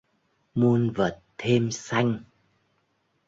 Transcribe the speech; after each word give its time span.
Muôn 0.55 0.89
vật 0.89 1.19
thêm 1.37 1.71
xanh 1.71 2.19